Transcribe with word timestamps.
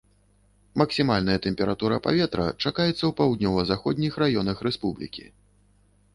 Максімальная 0.81 1.35
тэмпература 1.45 1.99
паветра 2.07 2.47
чакаецца 2.63 2.95
ў 3.05 3.11
паўднёва-заходніх 3.21 4.13
раёнах 4.27 4.57
рэспублікі. 4.71 5.25